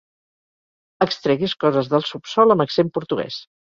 Extreguis 1.05 1.55
coses 1.65 1.91
del 1.93 2.07
subsòl 2.13 2.55
amb 2.57 2.67
accent 2.67 2.91
portuguès. 2.97 3.39